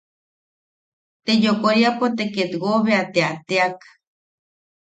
[1.23, 3.77] Te yokoriapo te ketwo bea te a teak.